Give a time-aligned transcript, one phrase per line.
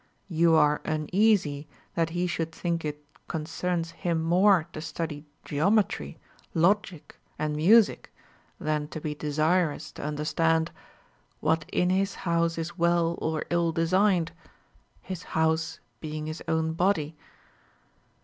[0.29, 6.17] You are uneasy that he should think it concerns him more to study geometry,
[6.55, 8.11] logic, and music,
[8.59, 10.71] than to be desirous to understand
[11.39, 14.31] What in his house is well or ill designed,*
[15.03, 17.15] his house being his own body.